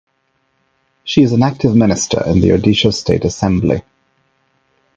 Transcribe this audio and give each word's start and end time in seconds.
She 1.03 1.21
is 1.21 1.31
an 1.31 1.43
active 1.43 1.75
minister 1.75 2.23
in 2.25 2.39
the 2.41 2.49
Odisha 2.57 2.91
State 2.91 3.23
Assembly. 3.23 3.83